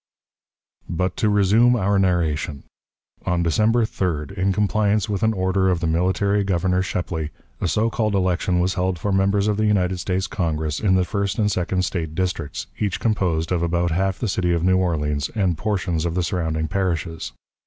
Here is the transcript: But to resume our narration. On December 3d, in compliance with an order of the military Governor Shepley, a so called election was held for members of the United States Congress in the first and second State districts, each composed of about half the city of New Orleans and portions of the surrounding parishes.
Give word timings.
But 0.89 1.15
to 1.17 1.29
resume 1.29 1.75
our 1.75 1.99
narration. 1.99 2.63
On 3.27 3.43
December 3.43 3.85
3d, 3.85 4.31
in 4.35 4.51
compliance 4.51 5.07
with 5.07 5.21
an 5.21 5.31
order 5.31 5.69
of 5.69 5.79
the 5.79 5.85
military 5.85 6.43
Governor 6.43 6.81
Shepley, 6.81 7.29
a 7.61 7.67
so 7.67 7.91
called 7.91 8.15
election 8.15 8.59
was 8.59 8.73
held 8.73 8.97
for 8.97 9.11
members 9.11 9.47
of 9.47 9.57
the 9.57 9.67
United 9.67 9.99
States 9.99 10.25
Congress 10.25 10.79
in 10.79 10.95
the 10.95 11.05
first 11.05 11.37
and 11.37 11.51
second 11.51 11.85
State 11.85 12.15
districts, 12.15 12.65
each 12.79 12.99
composed 12.99 13.51
of 13.51 13.61
about 13.61 13.91
half 13.91 14.17
the 14.17 14.27
city 14.27 14.53
of 14.53 14.63
New 14.63 14.77
Orleans 14.79 15.29
and 15.35 15.55
portions 15.55 16.03
of 16.03 16.15
the 16.15 16.23
surrounding 16.23 16.67
parishes. 16.67 17.31